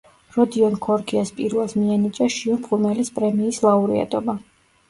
[0.35, 4.39] როდიონ ქორქიას პირველს მიენიჭა შიო მღვიმელის პრემიის ლაურეატობა.